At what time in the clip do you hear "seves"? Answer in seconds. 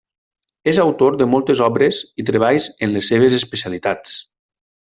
3.13-3.37